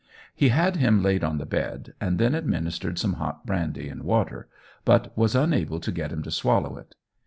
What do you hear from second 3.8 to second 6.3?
and water, but was unable to get him